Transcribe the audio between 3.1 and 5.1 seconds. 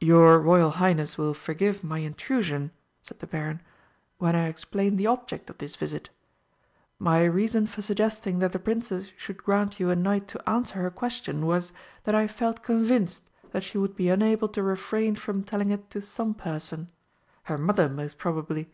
the Baron, "when I explain the